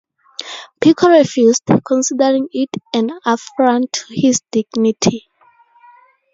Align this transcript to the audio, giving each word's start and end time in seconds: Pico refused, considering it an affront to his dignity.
Pico 0.79 1.09
refused, 1.09 1.61
considering 1.85 2.47
it 2.53 2.69
an 2.95 3.11
affront 3.23 3.93
to 3.93 4.05
his 4.15 4.41
dignity. 4.49 5.27